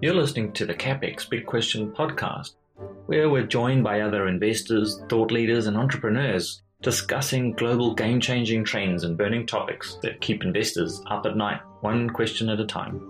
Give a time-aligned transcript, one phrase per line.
[0.00, 2.56] You're listening to the CapEx Big Question podcast,
[3.06, 9.04] where we're joined by other investors, thought leaders, and entrepreneurs discussing global game changing trends
[9.04, 13.00] and burning topics that keep investors up at night, one question at a time.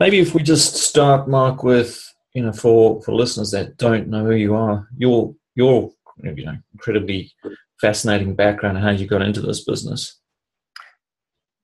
[0.00, 4.24] Maybe if we just start, Mark, with you know, for, for listeners that don't know
[4.24, 5.92] who you are, your your
[6.22, 7.32] you know incredibly
[7.80, 10.20] fascinating background and how you got into this business.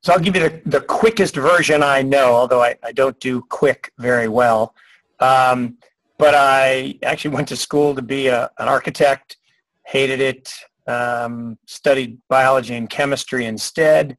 [0.03, 3.43] So I'll give you the, the quickest version I know, although I, I don't do
[3.43, 4.75] quick very well.
[5.19, 5.77] Um,
[6.19, 9.37] but I actually went to school to be a, an architect,
[9.87, 10.53] hated it,
[10.87, 14.17] um, studied biology and chemistry instead,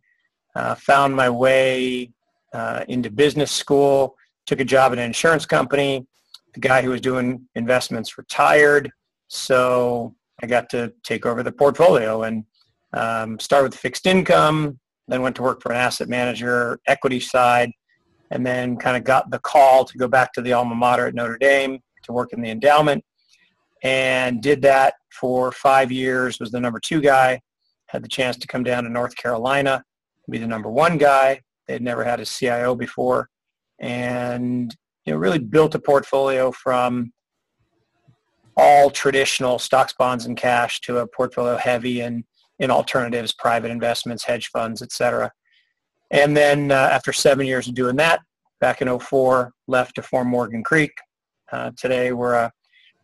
[0.56, 2.12] uh, found my way
[2.54, 4.16] uh, into business school,
[4.46, 6.06] took a job at an insurance company.
[6.54, 8.92] The guy who was doing investments retired,
[9.32, 10.14] so
[10.44, 12.44] I got to take over the portfolio and
[12.92, 17.72] um, start with fixed income, then went to work for an asset manager, equity side,
[18.32, 21.16] and then kind of got the call to go back to the alma mater at
[21.16, 23.06] Notre Dame to work in the endowment
[23.84, 27.40] and did that for five years, was the number two guy,
[27.88, 29.82] had the chance to come down to North Carolina,
[30.30, 31.40] be the number one guy.
[31.68, 33.30] They had never had a CIO before
[33.80, 37.14] and you know, really built a portfolio from
[38.58, 42.24] all traditional stocks, bonds, and cash to a portfolio heavy in,
[42.60, 45.32] in alternatives, private investments, hedge funds, et cetera.
[46.12, 48.22] And then uh, after seven years of doing that,
[48.60, 50.92] back in 04, left to form Morgan Creek.
[51.52, 52.52] Uh, today we're a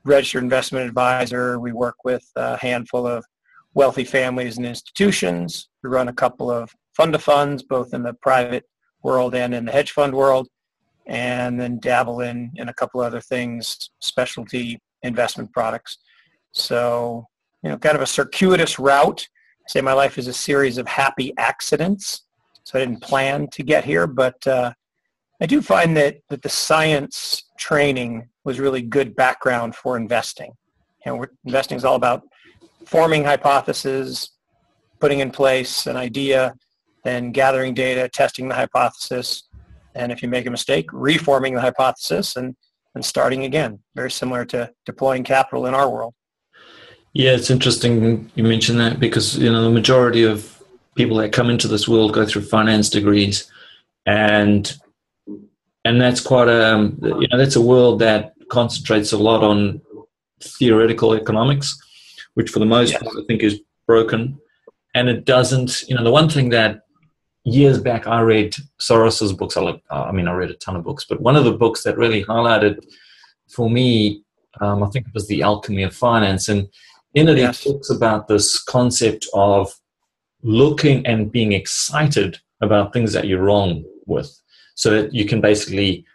[0.03, 1.59] registered investment advisor.
[1.59, 3.25] We work with a handful of
[3.73, 5.69] wealthy families and institutions.
[5.83, 8.65] We run a couple of fund of funds, both in the private
[9.03, 10.47] world and in the hedge fund world,
[11.05, 15.97] and then dabble in, in a couple other things, specialty investment products.
[16.51, 17.27] So,
[17.63, 19.27] you know, kind of a circuitous route.
[19.65, 22.23] I say my life is a series of happy accidents.
[22.63, 24.73] So I didn't plan to get here, but uh,
[25.41, 30.51] I do find that, that the science training was really good background for investing.
[31.05, 32.23] Know, investing is all about
[32.85, 34.31] forming hypotheses,
[34.99, 36.53] putting in place an idea,
[37.05, 39.43] then gathering data, testing the hypothesis,
[39.97, 42.55] and if you make a mistake, reforming the hypothesis and
[42.97, 43.79] and starting again.
[43.95, 46.13] Very similar to deploying capital in our world.
[47.13, 50.61] Yeah, it's interesting you mentioned that because you know the majority of
[50.95, 53.49] people that come into this world go through finance degrees,
[54.05, 54.75] and
[55.85, 59.79] and that's quite a um, you know that's a world that concentrates a lot on
[60.41, 61.77] theoretical economics,
[62.33, 63.01] which for the most yes.
[63.01, 64.39] part I think is broken,
[64.95, 65.83] and it doesn't.
[65.87, 66.81] You know, the one thing that
[67.47, 69.57] years back, I read Soros's books.
[69.57, 71.83] I, like, I mean, I read a ton of books, but one of the books
[71.83, 72.85] that really highlighted
[73.47, 74.23] for me,
[74.59, 76.49] um, I think it was The Alchemy of Finance.
[76.49, 76.67] And
[77.13, 77.63] in it, yes.
[77.63, 79.73] he talks about this concept of
[80.43, 84.29] looking and being excited about things that you're wrong with
[84.75, 86.05] so that you can basically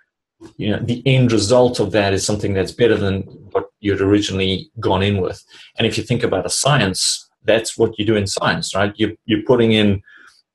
[0.57, 3.23] you know the end result of that is something that's better than
[3.53, 5.45] what you'd originally gone in with
[5.79, 9.13] and if you think about a science that's what you do in science right you're,
[9.25, 10.03] you're putting in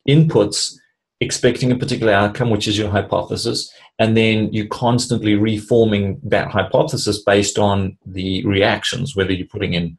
[0.07, 0.77] inputs
[1.19, 7.23] expecting a particular outcome, which is your hypothesis, and then you constantly reforming that hypothesis
[7.23, 9.97] based on the reactions, whether you're putting in,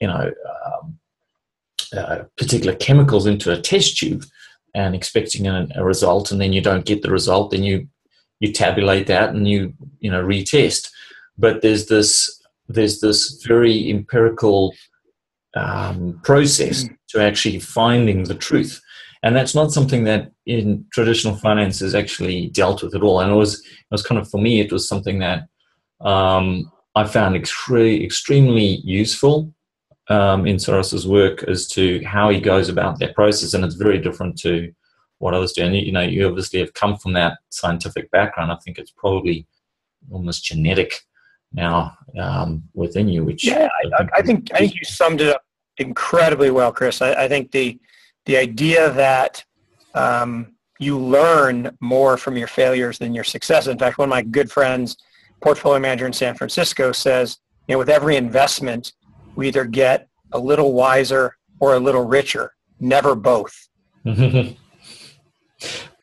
[0.00, 0.30] you know,
[0.66, 0.98] um,
[1.96, 4.24] uh, particular chemicals into a test tube
[4.74, 7.86] and expecting a, a, result, and then you don't get the result, then you
[8.40, 10.90] you tabulate that and you you know retest.
[11.38, 14.74] But there's this there's this very empirical
[15.54, 18.80] um, process to actually finding the truth
[19.24, 23.20] and that's not something that in traditional finance is actually dealt with at all.
[23.20, 25.48] And it was it was kind of for me, it was something that
[26.02, 29.52] um, I found extremely extremely useful
[30.08, 33.98] um, in Soros's work as to how he goes about that process, and it's very
[33.98, 34.70] different to
[35.18, 35.64] what others do.
[35.64, 38.52] And you know, you obviously have come from that scientific background.
[38.52, 39.46] I think it's probably
[40.10, 41.00] almost genetic
[41.50, 43.24] now um, within you.
[43.24, 45.44] Which yeah, I, I, I think I think you summed it up
[45.78, 47.00] incredibly well, Chris.
[47.00, 47.80] I, I think the
[48.26, 49.44] the idea that
[49.94, 53.66] um, you learn more from your failures than your success.
[53.66, 54.96] In fact, one of my good friends,
[55.40, 57.38] portfolio manager in San Francisco, says,
[57.68, 58.92] you know, with every investment,
[59.36, 63.68] we either get a little wiser or a little richer, never both.
[64.04, 64.52] well,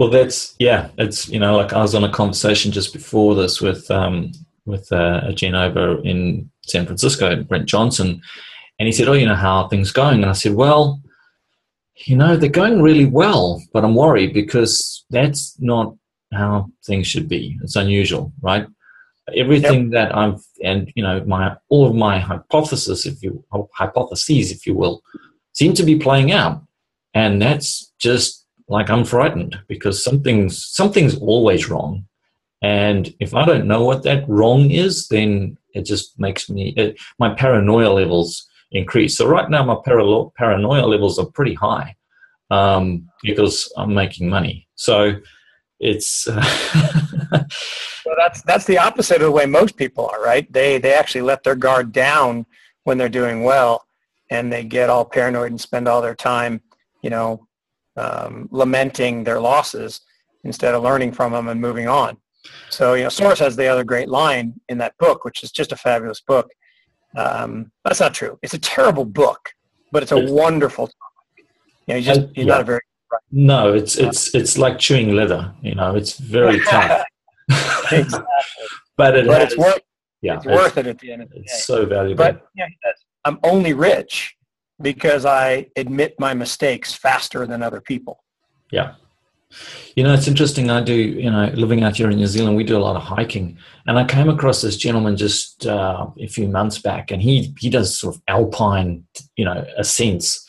[0.10, 0.90] that's yeah.
[0.98, 4.32] It's you know, like I was on a conversation just before this with um,
[4.66, 8.22] with uh, a over in San Francisco, Brent Johnson,
[8.80, 11.02] and he said, "Oh, you know, how things going?" And I said, "Well."
[11.96, 15.96] You know, they're going really well, but I'm worried because that's not
[16.34, 17.60] how things should be.
[17.62, 18.66] It's unusual, right?
[19.36, 19.92] everything yep.
[19.92, 23.44] that I've and you know my all of my hypothesis, if you
[23.74, 25.02] hypotheses, if you will,
[25.54, 26.64] seem to be playing out,
[27.14, 32.06] and that's just like I'm frightened because something's something's always wrong,
[32.62, 37.00] and if I don't know what that wrong is, then it just makes me it,
[37.20, 39.18] my paranoia levels increase.
[39.18, 41.96] So right now my paralo- paranoia levels are pretty high
[42.50, 44.68] um, because I'm making money.
[44.76, 45.16] So
[45.80, 46.44] it's uh,
[48.06, 50.52] well, that's that's the opposite of the way most people are, right?
[50.52, 52.46] They they actually let their guard down
[52.84, 53.86] when they're doing well,
[54.30, 56.62] and they get all paranoid and spend all their time,
[57.02, 57.48] you know,
[57.98, 60.02] um, lamenting their losses
[60.44, 62.18] instead of learning from them and moving on.
[62.70, 65.72] So you know, Soros has the other great line in that book, which is just
[65.72, 66.50] a fabulous book.
[67.16, 68.40] Um, that's not true.
[68.42, 69.54] It's a terrible book,
[69.92, 70.88] but it's a wonderful.
[70.88, 71.46] Topic.
[71.88, 72.54] You know, he's just he's yeah.
[72.54, 72.82] not a very
[73.32, 75.54] no, it's it's it's like chewing leather.
[75.62, 77.04] You know, it's very tough.
[77.92, 78.22] exactly.
[78.98, 79.80] but it but has, it's worth
[80.22, 81.56] yeah, it's, it's, worth it at the end of the it's day.
[81.56, 82.24] It's so valuable.
[82.24, 82.68] But yeah,
[83.26, 84.36] I'm only rich
[84.82, 88.24] because I admit my mistakes faster than other people.
[88.72, 88.94] Yeah.
[89.96, 90.70] You know, it's interesting.
[90.70, 93.04] I do, you know, living out here in New Zealand, we do a lot of
[93.04, 93.58] hiking.
[93.88, 97.70] And I came across this gentleman just uh, a few months back, and he, he
[97.70, 99.06] does sort of alpine,
[99.36, 100.48] you know, ascents.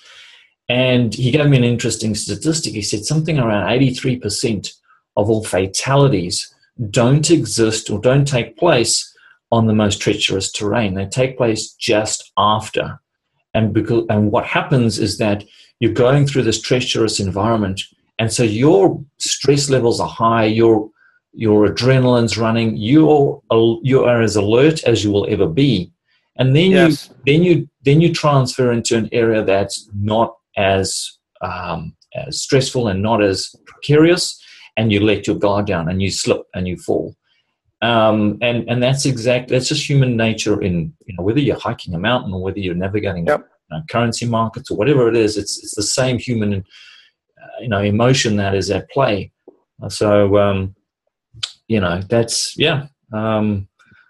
[0.69, 2.73] And he gave me an interesting statistic.
[2.73, 4.73] He said something around 83%
[5.17, 6.55] of all fatalities
[6.91, 9.09] don't exist or don't take place
[9.51, 10.95] on the most treacherous terrain.
[10.95, 13.01] They take place just after.
[13.55, 15.45] And, because, and what happens is that
[15.79, 17.83] you're going through this treacherous environment,
[18.23, 20.89] and so your stress levels are high, your,
[21.33, 23.43] your adrenaline's running, you're,
[23.83, 25.93] you are as alert as you will ever be.
[26.37, 27.09] And then yes.
[27.09, 32.87] you then you then you transfer into an area that's not as, um, as stressful
[32.87, 34.41] and not as precarious,
[34.77, 37.17] and you let your guard down and you slip and you fall.
[37.81, 39.49] Um, and and that's exact.
[39.49, 40.63] That's just human nature.
[40.63, 43.41] In you know whether you're hiking a mountain or whether you're navigating yep.
[43.69, 46.61] you know, currency markets or whatever it is, it's it's the same human uh,
[47.61, 49.33] you know emotion that is at play.
[49.89, 50.75] So um,
[51.69, 52.87] you know that's yeah.
[53.13, 53.69] Um,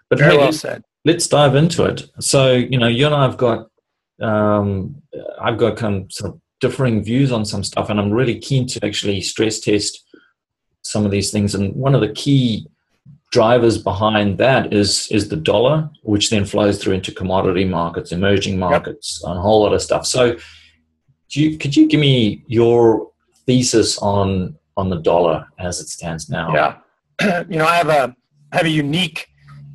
[0.09, 0.83] but Very well said.
[1.05, 2.03] Let's dive into it.
[2.19, 3.67] So you know you and I have got
[4.21, 5.01] um,
[5.41, 8.67] I've got kind of, sort of differing views on some stuff, and I'm really keen
[8.67, 9.99] to actually stress test
[10.83, 11.55] some of these things.
[11.55, 12.67] And one of the key
[13.31, 18.59] drivers behind that is is the dollar, which then flows through into commodity markets, emerging
[18.59, 19.31] markets, yep.
[19.31, 20.05] and a whole lot of stuff.
[20.05, 20.37] So,
[21.29, 23.09] you, could you give me your
[23.45, 26.53] thesis on on the dollar as it stands now?
[26.53, 28.15] Yeah, you know, I have a
[28.51, 29.27] I have a unique,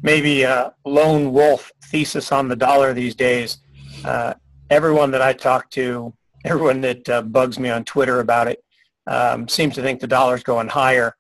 [0.03, 3.59] maybe a lone wolf thesis on the dollar these days
[4.05, 4.35] uh,
[4.71, 8.63] everyone that I talk to, everyone that uh, bugs me on Twitter about it,
[9.07, 11.17] um, seems to think the dollar's going higher.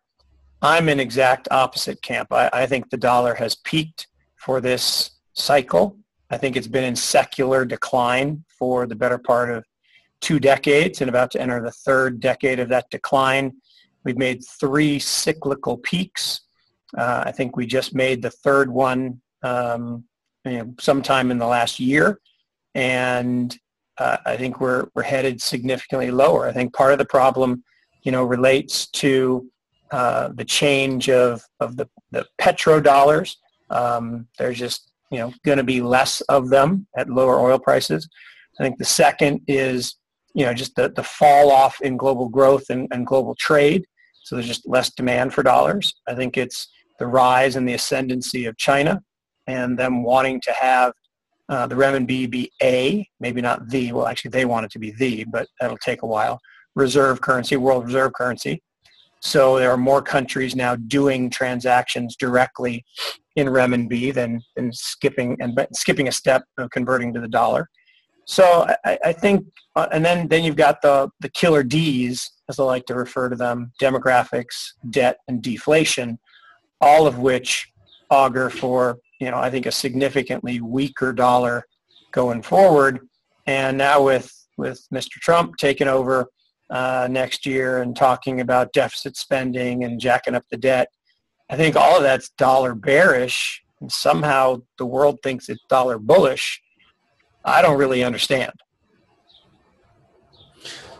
[0.60, 2.32] I'm in exact opposite camp.
[2.32, 5.96] I, I think the dollar has peaked for this cycle.
[6.30, 9.64] I think it's been in secular decline for the better part of
[10.20, 13.52] two decades and about to enter the third decade of that decline.
[14.04, 16.40] We've made three cyclical peaks.
[16.96, 20.04] Uh, I think we just made the third one um,
[20.44, 22.20] you know, sometime in the last year
[22.74, 23.58] and
[23.98, 26.46] uh, I think we're we're headed significantly lower.
[26.46, 27.64] I think part of the problem,
[28.02, 29.50] you know, relates to
[29.90, 33.36] uh, the change of of the the petrodollars.
[33.70, 38.08] Um, there's just you know going to be less of them at lower oil prices.
[38.60, 39.96] I think the second is
[40.38, 43.84] you know just the, the fall off in global growth and, and global trade.
[44.22, 45.92] So there's just less demand for dollars.
[46.06, 46.68] I think it's
[47.00, 49.02] the rise and the ascendancy of China
[49.48, 50.92] and them wanting to have
[51.48, 54.92] uh, the renminbi be a, maybe not the, well actually they want it to be
[54.92, 56.38] the, but that'll take a while,
[56.76, 58.62] reserve currency, world reserve currency.
[59.20, 62.84] So there are more countries now doing transactions directly
[63.34, 67.68] in renminbi than, than skipping and skipping a step of converting to the dollar.
[68.28, 69.44] So I, I think,
[69.74, 73.28] uh, and then, then you've got the, the killer Ds, as I like to refer
[73.28, 76.18] to them, demographics, debt, and deflation,
[76.80, 77.72] all of which
[78.10, 81.66] augur for you know, I think a significantly weaker dollar
[82.12, 83.00] going forward.
[83.46, 85.14] And now with, with Mr.
[85.20, 86.28] Trump taking over
[86.70, 90.88] uh, next year and talking about deficit spending and jacking up the debt,
[91.50, 93.62] I think all of that's dollar bearish.
[93.80, 96.60] And somehow the world thinks it's dollar bullish.
[97.44, 98.52] I don't really understand.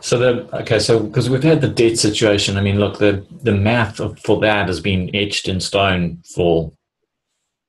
[0.01, 3.55] So the okay, so because we've had the debt situation, I mean, look, the the
[3.55, 6.73] math of, for that has been etched in stone for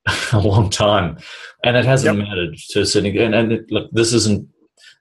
[0.32, 1.18] a long time,
[1.64, 2.26] and it hasn't yep.
[2.26, 4.48] mattered to a certain and, and it, look, this isn't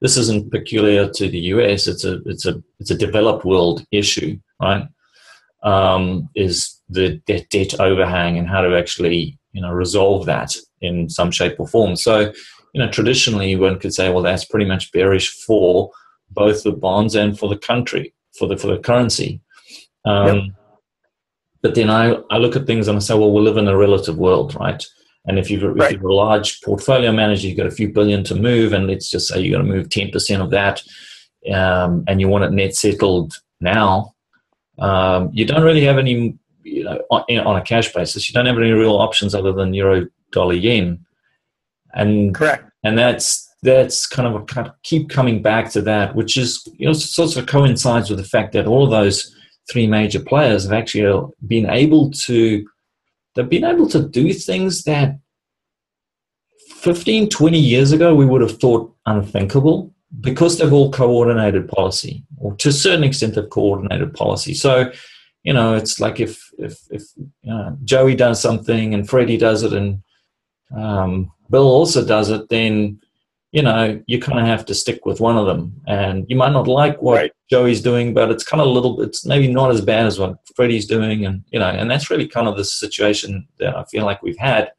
[0.02, 1.88] this isn't peculiar to the US.
[1.88, 4.88] It's a it's a it's a developed world issue, right?
[5.64, 11.10] Um, is the debt, debt overhang and how to actually you know resolve that in
[11.10, 11.96] some shape or form.
[11.96, 12.34] So
[12.74, 15.92] you know traditionally one could say, well, that's pretty much bearish for
[16.32, 19.42] both the bonds and for the country for the for the currency.
[20.06, 20.44] Um, yep.
[21.62, 23.76] But then I, I look at things and I say, well, we live in a
[23.76, 24.82] relative world, right?
[25.26, 25.94] And if you've, right.
[25.94, 29.10] if you're a large portfolio manager, you've got a few billion to move, and let's
[29.10, 30.82] just say you're going to move 10% of that,
[31.54, 34.16] um, and you want it net settled now,
[34.80, 38.46] um, you don't really have any, you know, on, on, a cash basis, you don't
[38.46, 41.06] have any real options other than euro, dollar, yen.
[41.94, 42.66] And, Correct.
[42.84, 46.66] And that's, that's kind of a kind of keep coming back to that, which is,
[46.78, 49.36] you know, sort of coincides with the fact that all of those
[49.70, 52.66] three major players have actually been able to
[53.36, 55.18] they've been able to do things that
[56.78, 62.56] 15 20 years ago we would have thought unthinkable because they've all coordinated policy or
[62.56, 64.92] to a certain extent they've coordinated policy so
[65.44, 69.64] you know it's like if if if you know, joey does something and freddie does
[69.64, 70.02] it and
[70.76, 73.00] um, bill also does it then
[73.52, 75.82] you know, you kind of have to stick with one of them.
[75.88, 77.32] And you might not like what right.
[77.50, 80.38] Joey's doing, but it's kind of a little, it's maybe not as bad as what
[80.56, 81.26] Freddie's doing.
[81.26, 84.38] And, you know, and that's really kind of the situation that I feel like we've
[84.38, 84.72] had.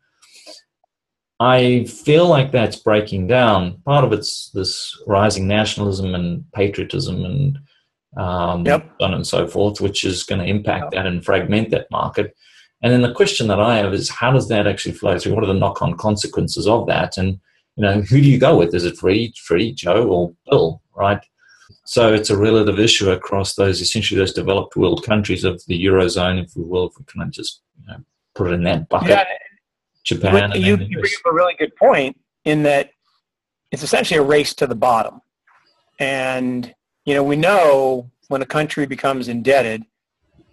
[1.40, 3.80] I feel like that's breaking down.
[3.84, 7.58] Part of it's this rising nationalism and patriotism and
[8.16, 8.88] um, yep.
[9.00, 10.92] and so forth, which is going to impact yep.
[10.92, 12.36] that and fragment that market.
[12.82, 15.34] And then the question that I have is how does that actually flow through?
[15.34, 17.18] What are the knock on consequences of that?
[17.18, 17.38] And
[17.76, 18.74] you know, who do you go with?
[18.74, 21.20] Is it Freddie, Freddie, Joe, or Bill, right?
[21.84, 26.42] So it's a relative issue across those essentially those developed world countries of the eurozone,
[26.42, 27.98] if we will, if we can just you know,
[28.34, 29.10] put it in that bucket.
[29.10, 29.24] Yeah.
[30.04, 30.52] Japan.
[30.54, 32.90] You, you bring up a really good point in that
[33.70, 35.20] it's essentially a race to the bottom,
[35.98, 39.84] and you know we know when a country becomes indebted,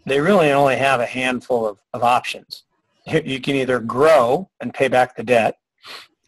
[0.08, 2.64] they really only have a handful of, of options.
[3.06, 5.58] You can either grow and pay back the debt,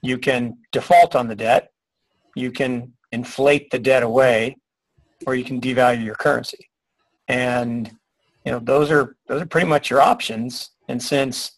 [0.01, 1.71] you can default on the debt,
[2.35, 4.57] you can inflate the debt away,
[5.25, 6.69] or you can devalue your currency.
[7.27, 7.89] And
[8.45, 10.71] you know those are those are pretty much your options.
[10.87, 11.51] And since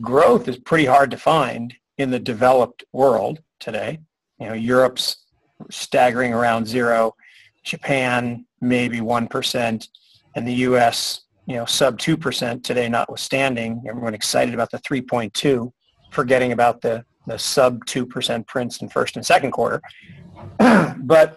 [0.00, 4.00] growth is pretty hard to find in the developed world today,
[4.38, 5.24] you know Europe's
[5.70, 7.14] staggering around zero,
[7.62, 9.88] Japan maybe one percent,
[10.34, 11.25] and the U.S.
[11.46, 13.82] you know sub two percent today, notwithstanding.
[13.88, 15.72] Everyone excited about the 3.2,
[16.10, 19.82] forgetting about the the sub 2% prints in first and second quarter.
[20.98, 21.36] but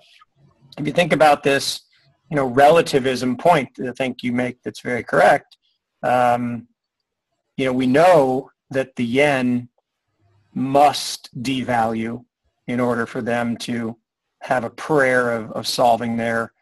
[0.78, 1.82] if you think about this,
[2.30, 5.58] you know, relativism point that I think you make that's very correct,
[6.04, 6.68] um,
[7.58, 9.70] you know, we know that the yen
[10.54, 12.24] must devalue
[12.68, 13.98] in order for them to
[14.42, 16.54] have a prayer of, of solving their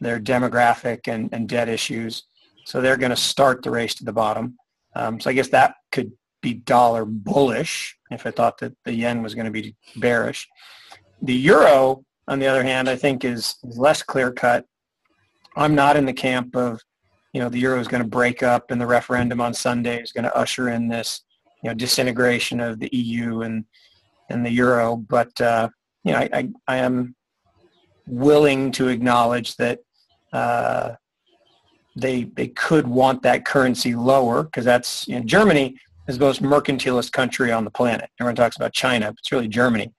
[0.00, 2.24] their demographic and, and debt issues.
[2.64, 4.56] So they're going to start the race to the bottom.
[4.94, 9.22] Um, so I guess that could be dollar bullish if I thought that the yen
[9.22, 10.48] was going to be bearish.
[11.22, 14.66] The euro, on the other hand, I think is, is less clear cut.
[15.56, 16.80] I'm not in the camp of,
[17.32, 20.12] you know, the euro is going to break up and the referendum on Sunday is
[20.12, 21.22] going to usher in this,
[21.62, 23.64] you know, disintegration of the EU and
[24.28, 24.96] and the euro.
[24.96, 25.68] But uh,
[26.04, 27.14] you know, I, I, I am
[28.06, 29.80] willing to acknowledge that
[30.32, 30.92] uh,
[31.96, 35.76] they they could want that currency lower because that's you know, Germany
[36.08, 38.10] is the most mercantilist country on the planet.
[38.20, 39.92] Everyone talks about China, but it's really Germany.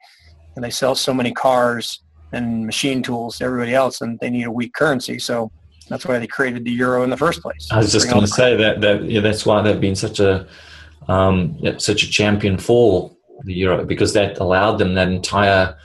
[0.55, 4.43] And they sell so many cars and machine tools to everybody else, and they need
[4.43, 5.19] a weak currency.
[5.19, 5.51] So
[5.89, 7.67] that's why they created the euro in the first place.
[7.71, 10.47] I was just going to say that, that yeah, that's why they've been such a
[11.07, 15.77] um, such a champion for the euro because that allowed them that entire.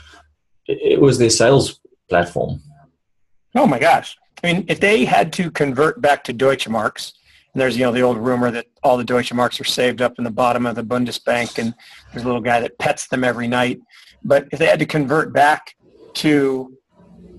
[0.66, 2.60] It was their sales platform.
[3.54, 4.16] Oh my gosh!
[4.42, 7.14] I mean, if they had to convert back to Deutsche marks,
[7.54, 10.18] and there's, you know, the old rumor that all the Deutsche Marks are saved up
[10.18, 11.74] in the bottom of the Bundesbank and
[12.12, 13.80] there's a little guy that pets them every night.
[14.22, 15.74] But if they had to convert back
[16.14, 16.76] to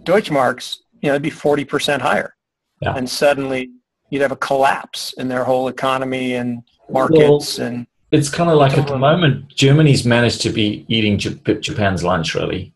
[0.04, 2.36] Deutsche Marks, you know, it'd be 40% higher.
[2.82, 2.96] Yeah.
[2.96, 3.70] And suddenly
[4.10, 8.58] you'd have a collapse in their whole economy and markets well, and it's kind of
[8.58, 12.74] like at the moment germany's managed to be eating japan's lunch really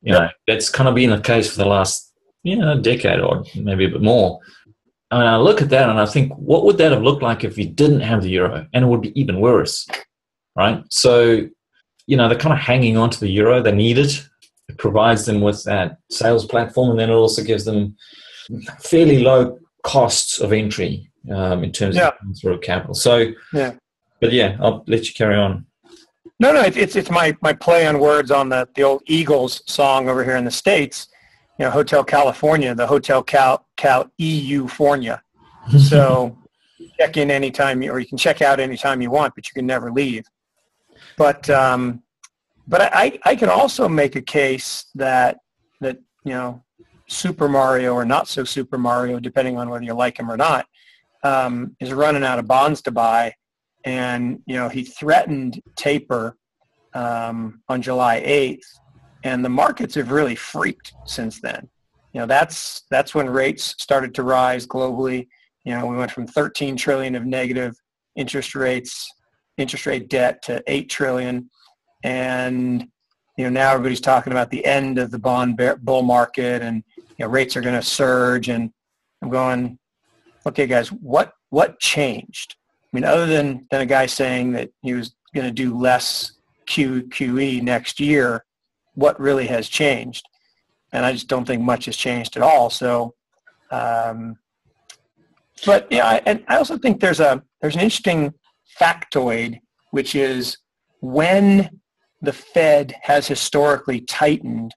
[0.00, 2.05] you know that's kind of been the case for the last
[2.46, 4.40] you know a decade or maybe a bit more
[5.10, 7.56] and I look at that and I think, what would that have looked like if
[7.56, 8.66] you didn't have the euro?
[8.72, 9.86] And it would be even worse,
[10.56, 10.82] right?
[10.90, 11.48] So,
[12.06, 13.62] you know, they're kind of hanging on to the euro.
[13.62, 14.26] They need it.
[14.68, 17.96] It provides them with that sales platform, and then it also gives them
[18.80, 22.10] fairly low costs of entry um, in terms yeah.
[22.44, 22.94] of of capital.
[22.94, 23.74] So, yeah.
[24.20, 25.66] But yeah, I'll let you carry on.
[26.40, 30.08] No, no, it's it's my my play on words on the the old Eagles song
[30.08, 31.06] over here in the states
[31.58, 35.20] you know, Hotel California, the Hotel Cal, Cal EU Fornia.
[35.78, 36.38] So
[36.98, 39.66] check in anytime, you, or you can check out anytime you want, but you can
[39.66, 40.24] never leave.
[41.16, 42.02] but um,
[42.68, 45.38] but I, I can also make a case that
[45.80, 46.62] that you know
[47.08, 50.66] Super Mario or not so Super Mario, depending on whether you like him or not,
[51.22, 53.34] um, is running out of bonds to buy,
[53.84, 56.36] and you know he threatened taper
[56.94, 58.66] um, on July 8th,
[59.26, 61.68] and the markets have really freaked since then.
[62.12, 65.26] You know that's that's when rates started to rise globally.
[65.64, 67.74] You know we went from 13 trillion of negative
[68.14, 69.10] interest rates,
[69.58, 71.50] interest rate debt to 8 trillion
[72.04, 72.86] and
[73.36, 76.84] you know now everybody's talking about the end of the bond bear, bull market and
[76.96, 78.70] you know rates are going to surge and
[79.22, 79.78] i'm going
[80.46, 82.54] okay guys what what changed
[82.92, 86.32] i mean other than than a guy saying that he was going to do less
[86.68, 88.45] qe next year
[88.96, 90.28] what really has changed
[90.92, 93.14] and i just don't think much has changed at all so
[93.70, 94.36] um,
[95.64, 98.34] but yeah I, and i also think there's a there's an interesting
[98.80, 99.60] factoid
[99.90, 100.58] which is
[101.00, 101.70] when
[102.22, 104.74] the Fed has historically tightened,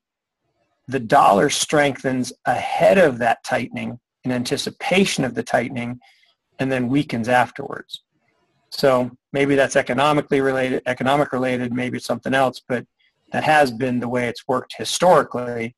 [0.88, 6.00] the dollar strengthens ahead of that tightening in anticipation of the tightening
[6.60, 8.04] and then weakens afterwards.
[8.70, 12.86] So maybe that's economically related, economic related, maybe it's something else, but
[13.32, 15.76] that has been the way it's worked historically.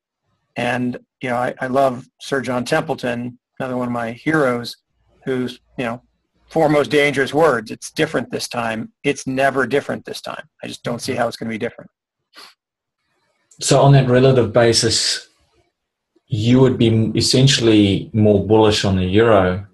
[0.56, 4.76] And, you know, I, I love Sir John Templeton, another one of my heroes,
[5.24, 6.02] who's, you know,
[6.48, 7.70] four most dangerous words.
[7.70, 8.92] It's different this time.
[9.04, 10.48] It's never different this time.
[10.62, 11.90] I just don't see how it's going to be different.
[13.60, 15.28] So, on that relative basis,
[16.32, 19.66] you would be essentially more bullish on the euro,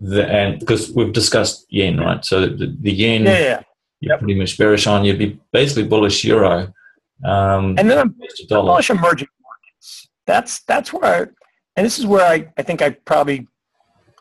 [0.00, 2.24] the, and because we've discussed yen, right?
[2.24, 3.62] So the, the yen, yeah, yeah.
[4.00, 4.20] You're yep.
[4.20, 5.04] pretty much bearish on.
[5.04, 6.72] You'd be basically bullish euro,
[7.24, 8.14] um, and then I'm,
[8.48, 10.08] bullish emerging markets.
[10.26, 11.18] That's that's where, I,
[11.76, 13.46] and this is where I, I think I probably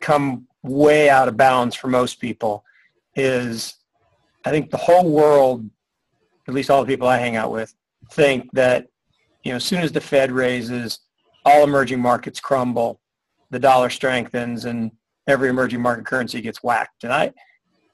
[0.01, 2.63] come way out of bounds for most people
[3.15, 3.75] is
[4.45, 5.69] I think the whole world,
[6.47, 7.73] at least all the people I hang out with,
[8.11, 8.87] think that
[9.43, 10.99] you know as soon as the Fed raises,
[11.45, 12.99] all emerging markets crumble,
[13.51, 14.91] the dollar strengthens, and
[15.27, 17.03] every emerging market currency gets whacked.
[17.03, 17.33] And I,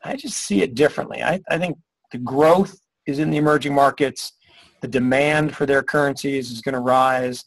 [0.04, 1.24] I just see it differently.
[1.24, 1.78] I, I think
[2.12, 4.34] the growth is in the emerging markets.
[4.82, 7.46] The demand for their currencies is going to rise.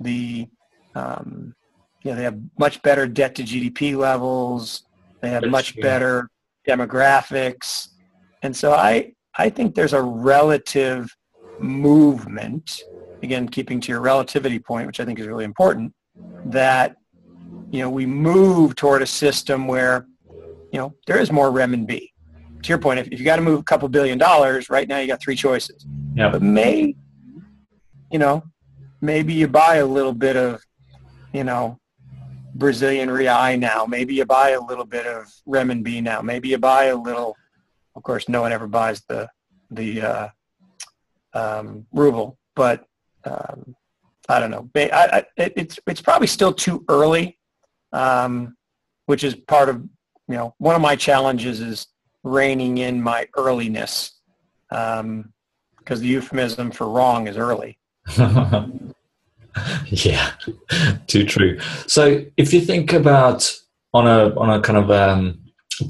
[0.00, 0.48] The
[0.94, 1.54] um,
[2.02, 4.82] you know, they have much better debt to GDP levels.
[5.20, 6.28] They have much better
[6.68, 7.88] demographics.
[8.42, 11.14] And so I, I think there's a relative
[11.60, 12.82] movement,
[13.22, 15.92] again, keeping to your relativity point, which I think is really important,
[16.46, 16.96] that,
[17.70, 20.06] you know, we move toward a system where,
[20.72, 22.08] you know, there is more renminbi.
[22.62, 24.98] To your point, if, if you got to move a couple billion dollars, right now
[24.98, 25.86] you got three choices.
[26.14, 26.30] Yeah.
[26.30, 26.94] But may,
[28.10, 28.42] you know,
[29.00, 30.62] maybe you buy a little bit of,
[31.32, 31.78] you know,
[32.54, 33.84] Brazilian real now.
[33.86, 36.22] Maybe you buy a little bit of renminbi now.
[36.22, 37.36] Maybe you buy a little.
[37.94, 39.28] Of course, no one ever buys the
[39.70, 40.28] the uh,
[41.34, 42.84] um, ruble, but
[43.24, 43.74] um,
[44.28, 44.68] I don't know.
[44.74, 47.38] I, I, it's it's probably still too early,
[47.92, 48.56] um,
[49.06, 49.82] which is part of
[50.32, 51.88] you know one of my challenges is
[52.22, 54.12] reining in my earliness
[54.70, 55.32] because um,
[55.86, 57.78] the euphemism for wrong is early.
[59.88, 60.32] yeah,
[61.06, 61.58] too true.
[61.86, 63.54] So if you think about
[63.92, 65.38] on a on a kind of um,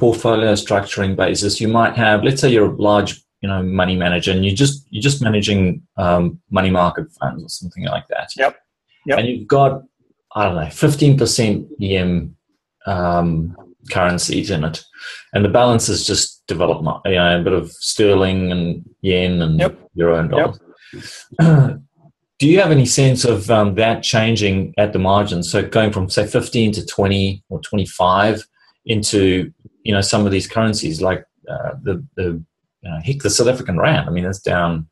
[0.00, 4.32] portfolio structuring basis, you might have, let's say, you're a large, you know, money manager,
[4.32, 8.32] and you just you're just managing um, money market funds or something like that.
[8.36, 8.56] Yep.
[9.06, 9.18] Yep.
[9.20, 9.84] And you've got
[10.34, 12.36] I don't know, fifteen percent EM
[12.86, 13.56] um,
[13.90, 14.84] currencies in it,
[15.32, 16.98] and the balance is just development.
[17.04, 19.78] You know, a bit of sterling and yen and yep.
[19.94, 20.60] euro and dollars.
[21.40, 21.80] Yep.
[22.38, 25.44] Do you have any sense of um, that changing at the margin?
[25.44, 28.44] So going from say 15 to 20 or 25
[28.86, 29.52] into
[29.84, 32.42] you know some of these currencies like uh, the the
[32.82, 34.08] you know, heck the South African rand.
[34.08, 34.88] I mean that's down.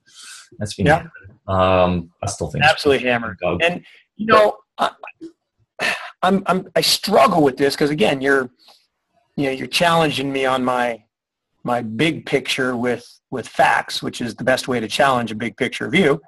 [0.59, 1.07] That's been yeah.
[1.49, 3.39] Um, I still think absolutely hammered.
[3.43, 3.85] And
[4.17, 4.91] you know, I,
[6.23, 8.51] I'm, I'm I struggle with this because again, you're
[9.41, 11.03] you know you're challenging me on my
[11.65, 15.57] my big picture with with facts, which is the best way to challenge a big
[15.57, 16.21] picture view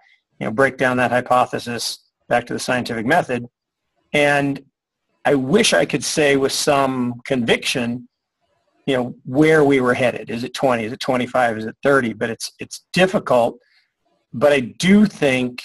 [0.42, 3.46] you know, break down that hypothesis back to the scientific method.
[4.12, 4.61] And
[5.25, 8.09] I wish I could say with some conviction,
[8.85, 10.31] you know, where we were headed.
[10.31, 10.85] Is it 20?
[10.85, 11.59] Is it 25?
[11.59, 12.14] Is it 30?
[12.14, 13.61] But it's, it's difficult.
[14.33, 15.62] But I do think,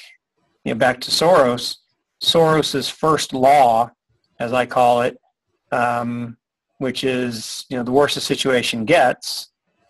[0.63, 1.77] you know, back to Soros,
[2.23, 3.89] Soros's first law,
[4.39, 5.17] as I call it,
[5.71, 6.37] um,
[6.77, 9.49] which is, you know, the worse the situation gets,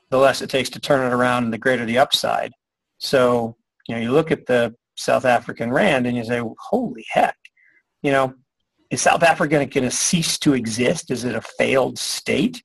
[0.10, 2.52] the less it takes to turn it around and the greater the upside.
[2.97, 3.56] So
[3.88, 7.38] you know, you look at the South African rand and you say, holy heck,
[8.02, 8.34] you know,
[8.89, 11.12] is South Africa going to cease to exist?
[11.12, 12.63] Is it a failed state?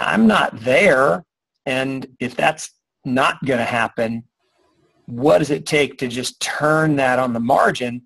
[0.00, 1.24] I'm not there.
[1.66, 2.70] And if that's
[3.04, 4.24] not going to happen,
[5.06, 8.02] what does it take to just turn that on the margin?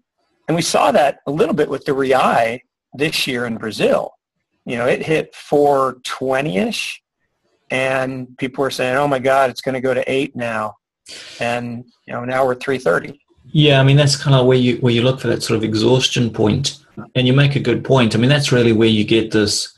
[0.48, 2.58] And we saw that a little bit with the Real
[2.94, 4.12] this year in Brazil.
[4.68, 7.02] You know, it hit 420-ish
[7.70, 10.76] and people were saying, oh my God, it's going to go to eight now.
[11.40, 13.18] And, you know, now we're 330.
[13.50, 15.64] Yeah, I mean that's kind of where you where you look for that sort of
[15.64, 18.14] exhaustion point, and you make a good point.
[18.14, 19.72] I mean that's really where you get this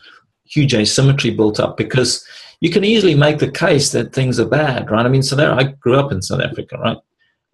[0.45, 2.27] huge asymmetry built up because
[2.61, 5.07] you can easily make the case that things are bad, right?
[5.07, 6.97] I mean, so there I grew up in South Africa, right,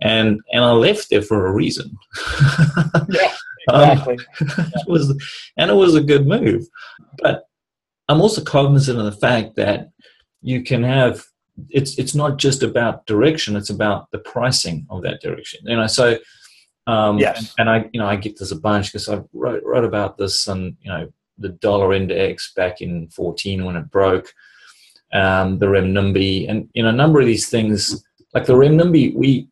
[0.01, 1.99] and and I left there for a reason.
[3.11, 3.33] yeah,
[3.69, 4.15] exactly.
[4.15, 5.11] Um, it was,
[5.57, 6.67] and it was a good move,
[7.19, 7.45] but
[8.09, 9.91] I'm also cognizant of the fact that
[10.43, 11.25] you can have
[11.71, 15.61] it's it's not just about direction; it's about the pricing of that direction.
[15.65, 16.19] You know, so
[16.87, 19.63] um, yes, and, and, I you know I get this a bunch because I wrote,
[19.65, 24.33] wrote about this and you know the dollar index back in 14 when it broke,
[25.13, 29.15] um, the renminbi, and you know a number of these things like the renminbi.
[29.15, 29.49] We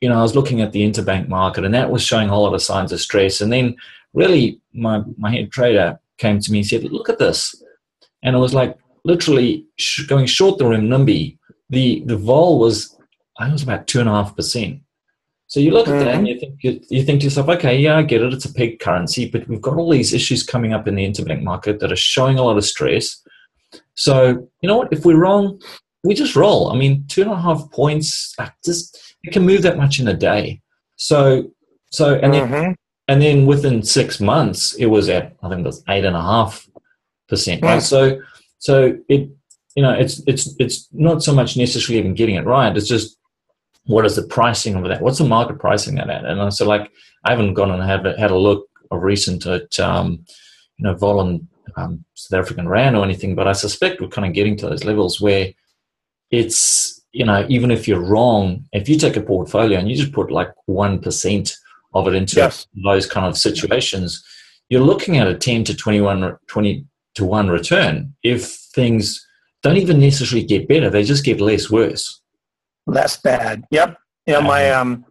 [0.00, 2.54] you know I was looking at the interbank market and that was showing a lot
[2.54, 3.76] of signs of stress, and then
[4.14, 7.54] really my my head trader came to me and said, "Look at this,"
[8.22, 12.96] and it was like literally sh- going short the renminbi, the the vol was
[13.38, 14.80] I think it was about two and a half percent.
[15.46, 16.04] So you look at mm-hmm.
[16.04, 16.26] that and mm-hmm.
[16.26, 18.78] you think you, you think to yourself, okay, yeah, I get it, it's a peg
[18.78, 21.96] currency, but we've got all these issues coming up in the interbank market that are
[21.96, 23.20] showing a lot of stress.
[23.94, 24.92] So you know what?
[24.92, 25.60] If we're wrong,
[26.02, 26.70] we just roll.
[26.70, 28.34] I mean, two and a half points,
[28.64, 30.60] just it can move that much in a day.
[30.96, 31.50] So
[31.90, 32.52] so and mm-hmm.
[32.52, 32.76] then
[33.08, 36.22] and then within six months, it was at I think it was eight and a
[36.22, 36.68] half
[37.28, 37.62] percent.
[37.62, 37.78] Right.
[37.78, 37.82] Mm.
[37.82, 38.20] So
[38.58, 39.30] so it,
[39.74, 42.76] you know, it's it's it's not so much necessarily even getting it right.
[42.76, 43.16] It's just
[43.84, 45.02] what is the pricing of that?
[45.02, 46.24] What's the market pricing that at?
[46.24, 46.90] And so like
[47.24, 50.24] I haven't gone and had had a look of recent at um,
[50.76, 54.26] you know vol and um, South African rand or anything, but I suspect we're kind
[54.26, 55.52] of getting to those levels where
[56.30, 60.12] it's you know even if you're wrong, if you take a portfolio and you just
[60.12, 61.54] put like one percent
[61.94, 62.66] of it into yes.
[62.84, 64.24] those kind of situations,
[64.68, 69.26] you're looking at a 10 to 21, 20, to one return if things
[69.62, 72.22] don't even necessarily get better, they just get less worse.
[72.86, 73.64] Less bad.
[73.70, 73.96] Yep.
[74.26, 75.04] You know, my um,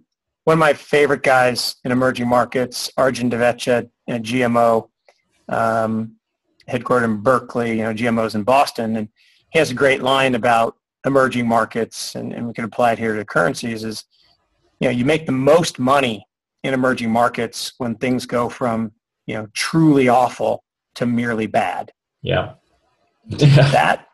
[0.45, 4.89] one of my favorite guys in emerging markets, Arjun Divecha at GMO,
[5.49, 6.15] um,
[6.67, 7.77] headquartered in Berkeley.
[7.77, 9.09] You know, GMO's in Boston, and
[9.51, 13.15] he has a great line about emerging markets, and, and we can apply it here
[13.15, 13.83] to currencies.
[13.83, 14.05] Is
[14.79, 16.25] you know, you make the most money
[16.63, 18.91] in emerging markets when things go from
[19.25, 20.63] you know truly awful
[20.95, 21.91] to merely bad.
[22.21, 22.53] Yeah.
[23.29, 24.07] that,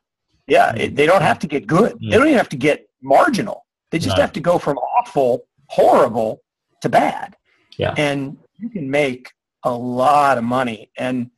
[0.47, 1.97] yeah, it, they don't have to get good.
[2.01, 3.65] They don't even have to get marginal.
[3.91, 4.21] They just no.
[4.21, 6.41] have to go from awful, horrible
[6.81, 7.35] to bad.
[7.77, 7.93] Yeah.
[7.97, 9.31] And you can make
[9.63, 10.91] a lot of money.
[10.97, 11.31] And,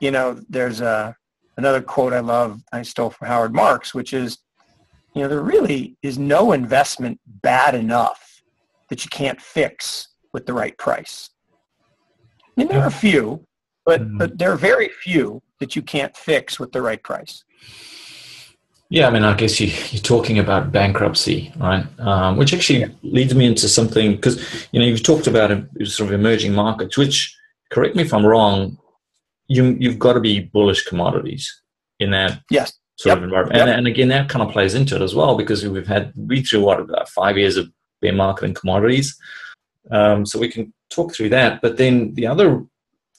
[0.00, 1.16] you know, there's a,
[1.56, 4.38] another quote I love I stole from Howard Marks, which is,
[5.14, 8.42] you know, there really is no investment bad enough
[8.88, 11.30] that you can't fix with the right price.
[12.56, 13.46] And there are a few,
[13.84, 14.18] but mm.
[14.18, 17.44] but there are very few that you can't fix with the right price.
[18.90, 21.86] Yeah, I mean, I guess you, are talking about bankruptcy, right?
[21.98, 22.88] Um, which actually yeah.
[23.02, 25.50] leads me into something because you know you've talked about
[25.84, 26.98] sort of emerging markets.
[26.98, 27.34] Which,
[27.70, 28.76] correct me if I'm wrong,
[29.48, 31.62] you you've got to be bullish commodities
[32.00, 33.18] in that yes sort yep.
[33.18, 33.56] of environment.
[33.56, 33.66] Yep.
[33.66, 36.42] And, and again, that kind of plays into it as well because we've had we
[36.42, 39.18] through what about five years of bear market and commodities.
[39.90, 41.60] Um, so we can talk through that.
[41.60, 42.64] But then the other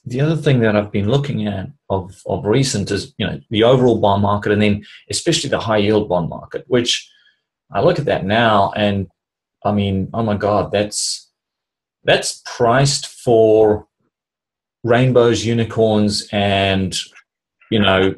[0.05, 3.63] the other thing that I've been looking at of, of recent is you know the
[3.63, 7.09] overall bond market and then especially the high yield bond market, which
[7.71, 9.07] I look at that now and
[9.65, 11.29] I mean, oh my God, that's
[12.05, 13.87] that's priced for
[14.83, 16.97] rainbows, unicorns, and
[17.69, 18.15] you know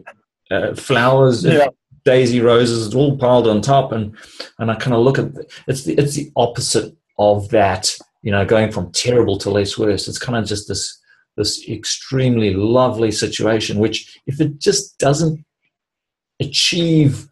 [0.56, 1.68] uh, flowers, yeah.
[2.04, 4.16] daisy roses, all piled on top, and
[4.60, 5.32] and I kind of look at
[5.68, 10.08] it's the it's the opposite of that, you know, going from terrible to less worse.
[10.08, 11.02] It's kind of just this
[11.38, 15.44] this extremely lovely situation, which if it just doesn't
[16.40, 17.28] achieve,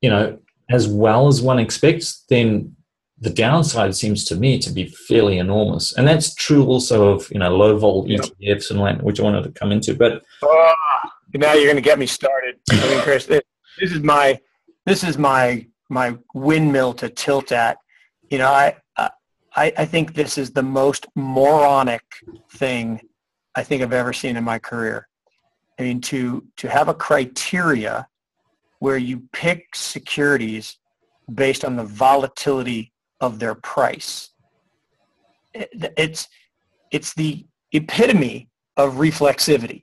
[0.00, 0.38] you know,
[0.70, 2.74] as well as one expects, then
[3.22, 5.96] the downside seems to me to be fairly enormous.
[5.96, 9.44] And that's true also of, you know, low vol ETFs and land, which I wanted
[9.44, 9.94] to come into.
[9.94, 10.74] But oh,
[11.34, 12.56] now you're going to get me started.
[12.70, 13.42] I mean, Chris, this,
[13.80, 14.38] this is my,
[14.86, 17.78] this is my, my windmill to tilt at.
[18.30, 18.76] You know, I,
[19.54, 22.02] I, I think this is the most moronic
[22.52, 23.00] thing
[23.54, 25.08] I think I've ever seen in my career.
[25.78, 28.06] I mean, to, to have a criteria
[28.78, 30.78] where you pick securities
[31.32, 34.30] based on the volatility of their price.
[35.54, 36.28] It's,
[36.90, 39.82] it's the epitome of reflexivity.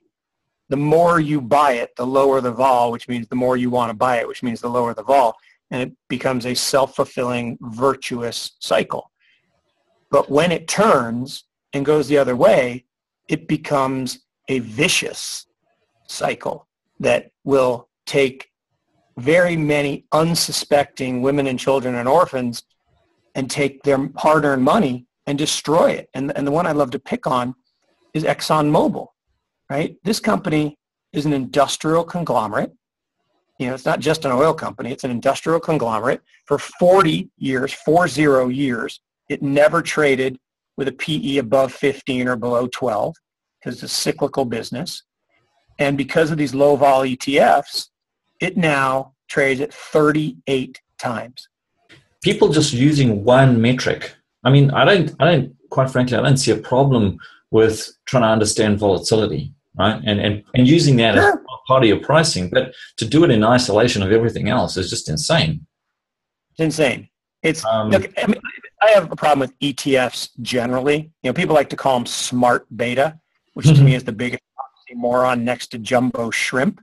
[0.70, 3.90] The more you buy it, the lower the vol, which means the more you want
[3.90, 5.36] to buy it, which means the lower the vol.
[5.70, 9.10] and it becomes a self-fulfilling virtuous cycle.
[10.10, 12.86] But when it turns and goes the other way,
[13.28, 15.46] it becomes a vicious
[16.08, 16.66] cycle
[16.98, 18.48] that will take
[19.16, 22.64] very many unsuspecting women and children and orphans
[23.36, 26.08] and take their hard-earned money and destroy it.
[26.14, 27.54] And, and the one I love to pick on
[28.12, 29.06] is ExxonMobil,
[29.70, 29.96] right?
[30.04, 30.76] This company
[31.12, 32.72] is an industrial conglomerate.
[33.58, 36.20] You know, it's not just an oil company, it's an industrial conglomerate.
[36.46, 40.38] For 40 years, four zero years, it never traded
[40.76, 43.14] with a PE above 15 or below 12
[43.60, 45.04] because it's a cyclical business.
[45.78, 47.88] And because of these low vol ETFs,
[48.40, 51.48] it now trades at 38 times.
[52.22, 54.14] People just using one metric.
[54.42, 57.18] I mean, I don't, I don't, quite frankly, I don't see a problem
[57.50, 60.00] with trying to understand volatility, right?
[60.04, 61.32] And, and, and using that sure.
[61.32, 62.50] as part of your pricing.
[62.50, 65.66] But to do it in isolation of everything else is just insane.
[66.52, 67.08] It's insane.
[67.42, 68.40] It's, um, look, I, mean,
[68.82, 71.10] I have a problem with ETFs generally.
[71.22, 73.18] You know, people like to call them smart beta,
[73.54, 74.42] which to me is the biggest
[74.94, 76.82] moron next to jumbo shrimp.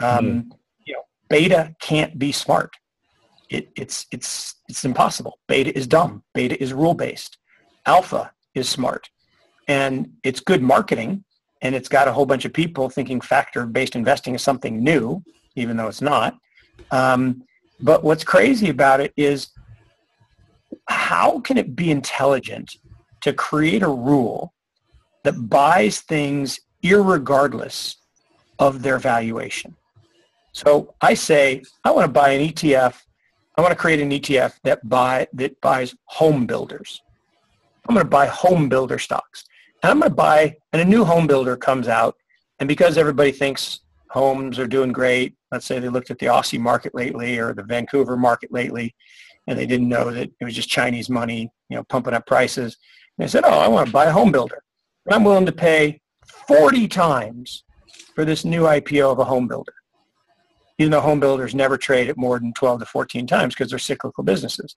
[0.00, 0.50] Um, mm
[0.86, 2.74] You know, beta can't be smart.
[3.48, 5.38] It, it's it's it's impossible.
[5.48, 6.22] Beta is dumb.
[6.34, 7.36] Beta is rule based.
[7.84, 9.10] Alpha is smart,
[9.66, 11.24] and it's good marketing,
[11.62, 15.22] and it's got a whole bunch of people thinking factor based investing is something new,
[15.56, 16.38] even though it's not.
[16.90, 17.42] Um,
[17.80, 19.48] but what's crazy about it is
[20.88, 22.76] how can it be intelligent
[23.22, 24.52] to create a rule
[25.24, 27.96] that buys things irregardless
[28.58, 29.76] of their valuation.
[30.52, 32.94] So I say, I want to buy an ETF.
[33.56, 37.00] I want to create an ETF that buy that buys home builders.
[37.88, 39.44] I'm going to buy home builder stocks.
[39.82, 42.16] And I'm going to buy, and a new home builder comes out,
[42.58, 46.60] and because everybody thinks homes are doing great, let's say they looked at the Aussie
[46.60, 48.94] market lately or the Vancouver market lately,
[49.46, 52.76] and they didn't know that it was just Chinese money, you know, pumping up prices.
[53.16, 54.62] And they said, oh, I want to buy a home builder.
[55.06, 56.00] And I'm willing to pay
[56.46, 57.64] 40 times
[58.14, 59.72] for this new IPO of a home builder.
[60.78, 63.78] Even though home builders never trade at more than 12 to 14 times because they're
[63.78, 64.76] cyclical businesses.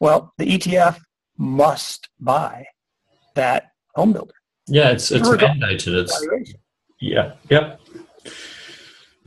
[0.00, 0.98] Well, the ETF
[1.36, 2.66] must buy
[3.34, 4.34] that home builder.
[4.66, 5.94] Yeah, it's it's mandated.
[5.94, 6.26] It's
[7.00, 7.80] yeah, yep,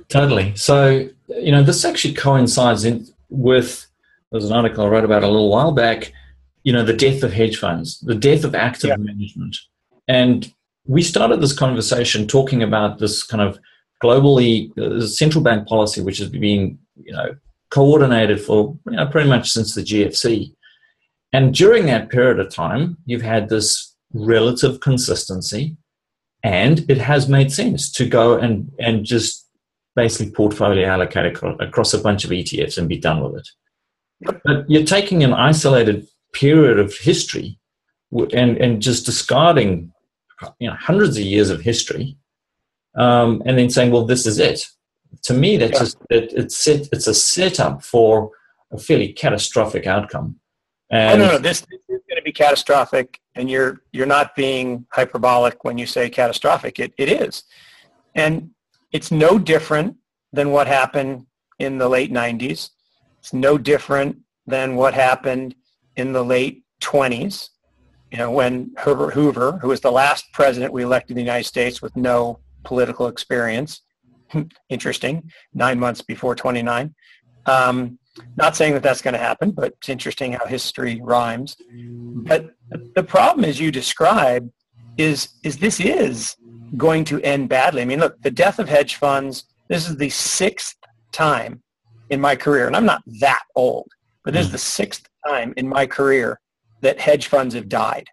[0.08, 0.56] totally.
[0.56, 3.88] So you know, this actually coincides in with
[4.32, 6.13] there's an article I wrote about a little while back.
[6.63, 8.99] You know, the death of hedge funds, the death of active yep.
[8.99, 9.58] management,
[10.08, 10.51] and
[10.86, 13.60] we started this conversation talking about this kind of
[14.04, 17.36] globally uh, central bank policy, which has been you know
[17.69, 20.54] coordinated for you know pretty much since the GFC.
[21.34, 25.78] And during that period of time, you've had this relative consistency,
[26.44, 29.48] and it has made sense to go and and just
[29.96, 33.50] basically portfolio allocate across a bunch of ETFs and be done with it.
[34.44, 37.58] But you're taking an isolated period of history
[38.12, 39.91] and, and just discarding
[40.60, 42.18] you know hundreds of years of history,
[42.96, 44.68] um, and then saying, "Well, this is it."
[45.24, 48.32] To me, that's just it, it's set, it's a setup for
[48.72, 50.39] a fairly catastrophic outcome.
[50.91, 54.36] And oh, no, no, this, this is going to be catastrophic, and you're you're not
[54.36, 56.80] being hyperbolic when you say catastrophic.
[56.80, 57.43] It it is,
[58.15, 58.52] and
[58.91, 59.98] it's no different
[60.34, 61.26] than what happened
[61.60, 62.69] in the late '90s.
[63.19, 64.17] It's no different
[64.48, 65.56] than what happened
[65.95, 67.50] in the late 20s
[68.15, 71.45] you know, when Herbert Hoover, who was the last president we elected in the United
[71.45, 73.82] States with no political experience,
[74.69, 76.95] interesting, nine months before 29.
[77.45, 78.00] Um,
[78.38, 81.56] not saying that that's going to happen, but it's interesting how history rhymes.
[81.71, 82.51] But
[82.95, 84.49] the problem, as you describe,
[84.97, 86.36] is is this is
[86.78, 87.82] going to end badly.
[87.82, 89.45] I mean, look, the death of hedge funds.
[89.67, 90.75] This is the sixth
[91.12, 91.63] time
[92.10, 93.88] in my career, and I'm not that old,
[94.23, 96.39] but this is the sixth time in my career
[96.82, 98.08] that hedge funds have died.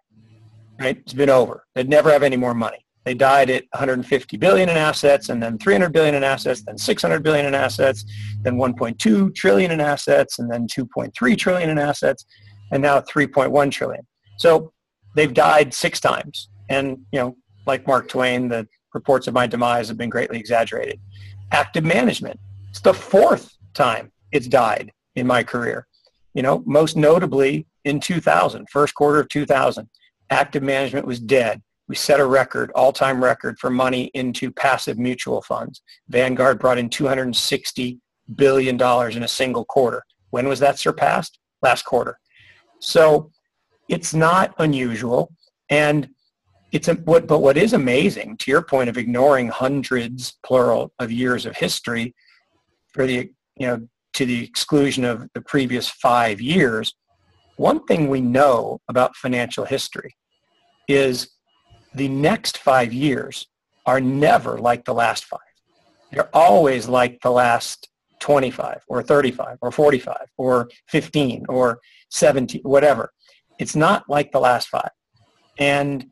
[0.79, 0.97] Right?
[0.97, 1.63] It's been over.
[1.75, 2.82] They'd never have any more money.
[3.05, 7.21] They died at 150 billion in assets, and then 300 billion in assets, then 600
[7.21, 8.05] billion in assets,
[8.43, 12.25] then 1.2 trillion in assets, and then 2.3 trillion in assets,
[12.71, 14.05] and now 3.1 trillion.
[14.37, 14.71] So
[15.15, 16.49] they've died six times.
[16.69, 20.99] And you know, like Mark Twain, the reports of my demise have been greatly exaggerated.
[21.51, 22.39] Active management.
[22.69, 25.87] It's the fourth time it's died in my career.
[26.33, 29.87] You know, most notably in 2000, first quarter of 2000,
[30.29, 31.61] active management was dead.
[31.87, 35.81] We set a record, all-time record for money into passive mutual funds.
[36.09, 37.99] Vanguard brought in $260
[38.35, 40.03] billion in a single quarter.
[40.29, 41.39] When was that surpassed?
[41.61, 42.17] Last quarter.
[42.79, 43.31] So
[43.89, 45.31] it's not unusual.
[45.69, 46.09] And
[46.71, 51.11] it's a, what, but what is amazing, to your point of ignoring hundreds, plural, of
[51.11, 52.15] years of history,
[52.93, 56.93] for the you know to the exclusion of the previous five years,
[57.57, 60.15] one thing we know about financial history
[60.87, 61.29] is
[61.95, 63.47] the next five years
[63.85, 65.39] are never like the last five.
[66.11, 71.79] They're always like the last 25 or 35 or 45 or 15 or
[72.09, 73.11] 17, whatever.
[73.59, 74.91] It's not like the last five.
[75.59, 76.05] And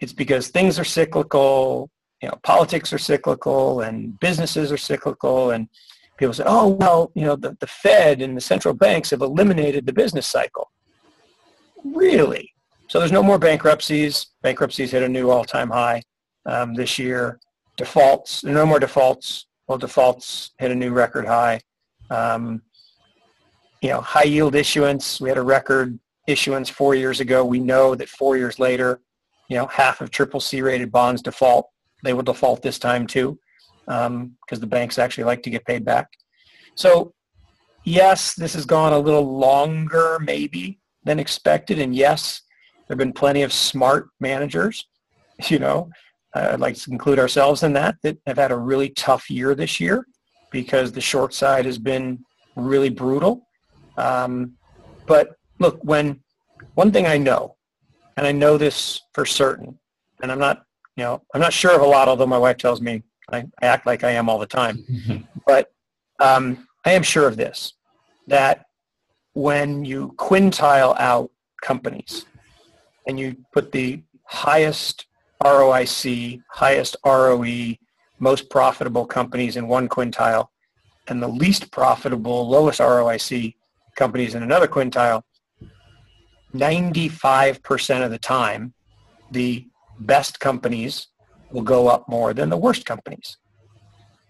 [0.00, 1.90] it's because things are cyclical,
[2.20, 5.68] you know, politics are cyclical and businesses are cyclical and
[6.16, 9.86] people say, oh, well, you know, the, the Fed and the central banks have eliminated
[9.86, 10.70] the business cycle.
[11.84, 12.51] Really?
[12.92, 14.26] So there's no more bankruptcies.
[14.42, 16.02] Bankruptcies hit a new all-time high
[16.44, 17.40] um, this year.
[17.78, 19.46] Defaults, no more defaults.
[19.66, 21.62] Well, defaults hit a new record high.
[22.10, 22.60] Um,
[23.80, 25.22] you know, high yield issuance.
[25.22, 27.46] We had a record issuance four years ago.
[27.46, 29.00] We know that four years later,
[29.48, 31.70] you know, half of triple C rated bonds default.
[32.04, 33.38] They will default this time too,
[33.86, 36.08] because um, the banks actually like to get paid back.
[36.74, 37.14] So,
[37.84, 42.42] yes, this has gone a little longer maybe than expected, and yes,
[42.92, 44.86] there have been plenty of smart managers.
[45.48, 45.90] You know,
[46.34, 49.80] I'd like to include ourselves in that that have had a really tough year this
[49.80, 50.06] year
[50.52, 52.22] because the short side has been
[52.54, 53.48] really brutal.
[53.96, 54.52] Um,
[55.06, 56.20] but look, when
[56.74, 57.56] one thing I know,
[58.16, 59.80] and I know this for certain,
[60.22, 60.64] and I'm not,
[60.96, 63.02] you know, I'm not sure of a lot, although my wife tells me
[63.32, 64.84] I, I act like I am all the time.
[65.46, 65.72] but
[66.20, 67.72] um, I am sure of this,
[68.28, 68.66] that
[69.32, 71.30] when you quintile out
[71.62, 72.26] companies
[73.06, 75.06] and you put the highest
[75.42, 77.74] ROIC, highest ROE,
[78.18, 80.48] most profitable companies in one quintile
[81.08, 83.54] and the least profitable, lowest ROIC
[83.96, 85.22] companies in another quintile,
[86.54, 88.72] 95% of the time,
[89.30, 89.66] the
[90.00, 91.08] best companies
[91.50, 93.36] will go up more than the worst companies.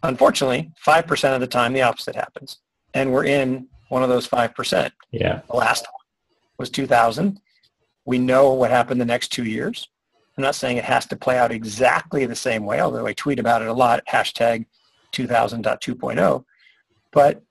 [0.02, 2.58] Unfortunately, 5% of the time, the opposite happens.
[2.94, 4.90] And we're in one of those 5%.
[5.10, 5.42] Yeah.
[5.48, 6.02] The last one
[6.58, 7.40] was 2000.
[8.04, 9.88] We know what happened the next two years.
[10.36, 13.38] I'm not saying it has to play out exactly the same way, although I tweet
[13.38, 14.66] about it a lot, hashtag
[15.12, 16.44] 2000.2.0.
[17.12, 17.42] But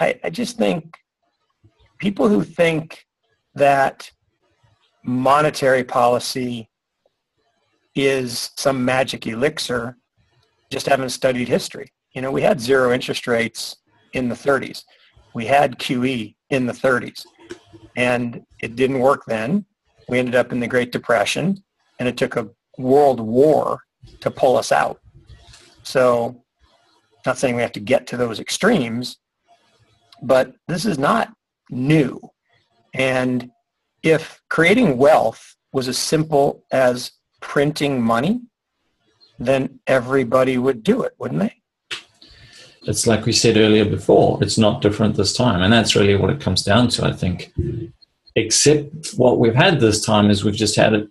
[0.00, 0.96] I, I just think
[1.98, 3.04] people who think
[3.54, 4.10] that
[5.04, 6.68] monetary policy
[7.94, 9.98] is some magic elixir
[10.70, 11.92] just haven't studied history.
[12.14, 13.76] You know, we had zero interest rates
[14.14, 14.84] in the 30s.
[15.34, 17.24] We had QE in the 30s.
[17.96, 19.64] And it didn't work then.
[20.08, 21.62] We ended up in the Great Depression,
[21.98, 23.80] and it took a world war
[24.20, 25.00] to pull us out.
[25.82, 26.42] So
[27.24, 29.18] not saying we have to get to those extremes,
[30.22, 31.32] but this is not
[31.70, 32.20] new.
[32.94, 33.50] And
[34.02, 38.40] if creating wealth was as simple as printing money,
[39.38, 41.61] then everybody would do it, wouldn't they?
[42.84, 45.62] It's like we said earlier before, it's not different this time.
[45.62, 47.52] And that's really what it comes down to, I think.
[48.34, 51.08] Except what we've had this time is we've just had it,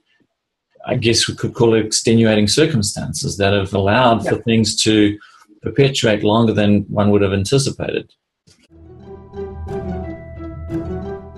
[0.85, 4.31] I guess we could call it extenuating circumstances that have allowed yeah.
[4.31, 5.17] for things to
[5.61, 8.11] perpetuate longer than one would have anticipated.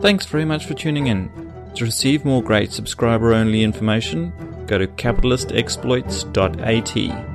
[0.02, 1.30] Thanks very much for tuning in.
[1.76, 4.34] To receive more great subscriber only information,
[4.67, 7.33] go to capitalistexploits.at.